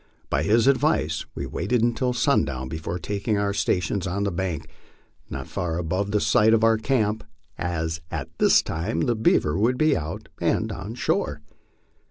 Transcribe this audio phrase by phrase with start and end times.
[0.31, 4.67] By his advice we waited until sundown before taking our stations on the bank,
[5.29, 7.23] not far above the site of our camp,
[7.55, 11.41] as at that time the beaver would be out and on shore.